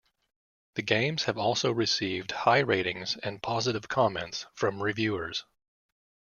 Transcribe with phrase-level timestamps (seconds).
[0.73, 5.45] The games have also received high ratings and positive comments from reviewers.